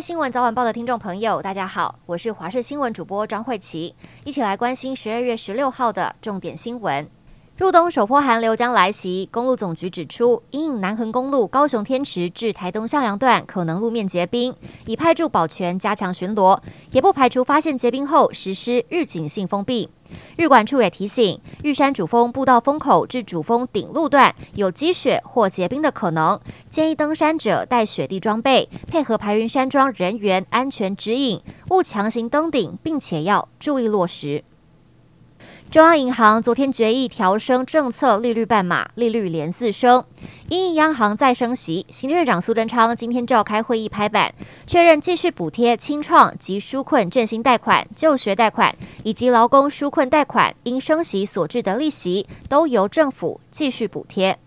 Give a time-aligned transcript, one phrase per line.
[0.00, 7.10] 新闻早晚报的听众朋友，大家好，我是华视新闻主播张慧琪，一起来关心十二月十六号的重点新闻。
[7.58, 14.54] 入冬首波寒流将来袭，公路总局指出，因南横公路高雄天池至台东向阳段可能路面结冰，
[14.86, 16.60] 已派驻保全加强巡逻，
[16.92, 19.90] 也不排除发现结冰后实施预警性封闭。
[20.36, 26.40] 日管处也提醒，玉山主峰步道风口至主峰顶路段有积雪或结冰的可能，
[26.70, 34.44] 建议登山者带雪地装备，配合排云山庄人员安全指引，勿强行登顶，并且要注意落石。
[35.70, 40.02] 中央银行昨天决议调升政策利率半码，利率连四升。
[40.48, 44.34] 因应央行再升息，行政长苏贞昌今天召开会议拍板，
[44.66, 54.38] 确认继续补贴清创及纾困振兴贷款、就学贷款以及劳工纾困贷款，因升息所致的利息都由政府继续补贴。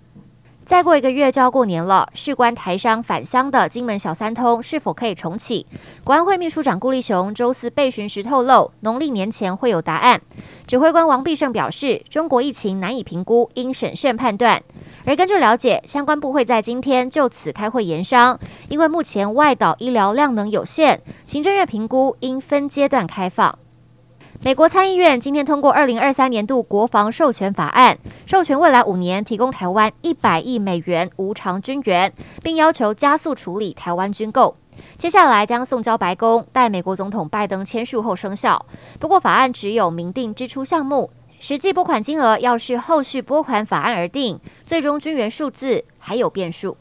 [0.71, 5.67] 再过一个月就要过年了，事关台商返乡的金门小三通是否可以重启？
[6.01, 10.21] 国安会秘书长顾立雄周四备询时透露，农历年前会有答案。
[10.65, 14.63] 指挥官王必胜表示，中国疫情难以评估，应审慎判断。
[15.03, 23.59] 而根据了解，相关部会在今天就此开会研商，因为目前外岛医疗量能有限，行政院评估应分阶段开放。
[24.43, 32.11] 美国参议院今天通过二零二三年度国防授权法案，授权未来五年提供台湾一百亿美元无偿军援，
[32.41, 34.57] 并要求加速处理台湾军购。
[34.97, 38.65] 接下来将送交白宫，待美国总统拜登签署后生效。
[38.99, 46.75] 不过，法案只有明定支出项目，实际拨款金额要视后续拨款法案而定，最终军援数字还有变数。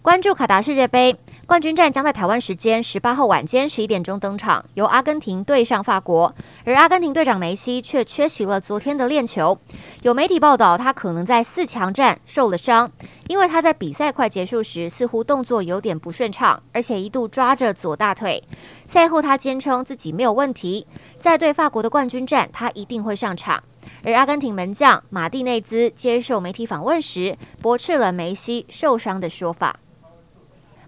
[0.00, 1.16] 关注卡达世界杯。
[1.46, 9.58] 冠军战将在台湾时间十八号晚间十一点钟登场，由阿根廷对上法国，而阿根廷队长梅西却缺席了昨天的练球。
[10.02, 12.90] 有媒体报道，他可能在四强战受了伤，
[13.28, 18.42] 因为他在比赛快结束时似乎动作有点不顺畅，而且一度抓着左大腿。
[18.86, 20.86] 赛后他坚称自己没有问题，
[21.20, 23.62] 在对法国的冠军战他一定会上场。
[24.02, 29.76] 而阿根廷门将马蒂内兹接受媒体访问时，驳斥了梅西受伤的说法。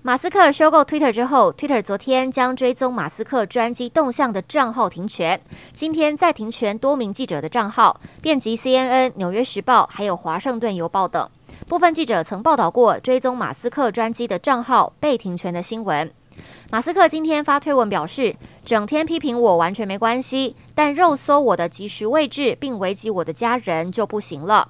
[0.06, 5.40] 马斯克收购 Twitter 之后，Twitter 昨天将追踪马斯克专机动向的账号停权，
[5.74, 11.28] 今天再停权多名记者的账号，遍及 CNN、纽约时报还有华盛顿邮报等。
[11.66, 16.08] 部分记者曾报道过追踪马斯克专机的账号被停权的新闻。
[16.70, 24.68] 马斯克今天发推文表示，整天批评我完全没关系，但肉搜我的即时位置并危及我的家人就不行了。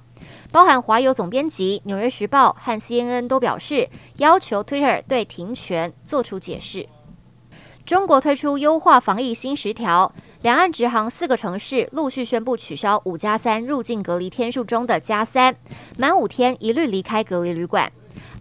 [0.51, 6.87] 包含华邮总编辑、纽约时报和 CNN 都表示，要求 Twitter 对停权做出解释。
[7.85, 15.55] 中国推出优化防疫新十条，两岸直航四个城市陆续宣布取消五加三入境隔离天数中的加三，
[15.97, 17.91] 满五天一律离开隔离旅馆。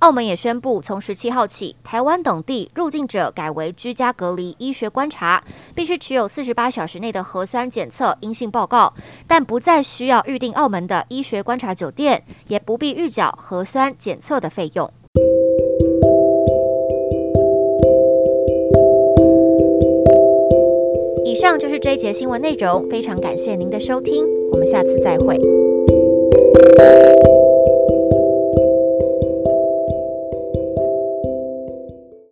[0.01, 5.43] 澳门也宣布，从十七号起，台湾等地入境者改为居家隔离、医学观察，
[5.75, 8.93] 必须持有四十八小时内的核酸检测阴性报告，
[9.27, 14.91] 但不再需要预订澳门的医学观察酒店，也不必预缴核酸检测的费用。
[21.25, 25.37] 以上就是这一节新闻内容，非常感谢您的收听，我们下次再会。